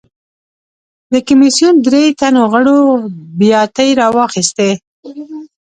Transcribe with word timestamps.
د 1.11 1.13
کمېسیون 1.27 1.75
درې 1.87 2.03
تنو 2.19 2.43
غړو 2.51 2.79
بیاتۍ 3.39 3.89
راواخیستې. 4.01 4.69